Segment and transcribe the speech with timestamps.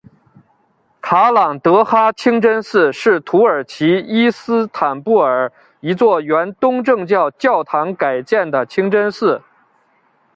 [0.99, 9.39] 卡朗德哈清真寺是土耳其伊斯坦布尔一座原东正教教堂改建的清真寺。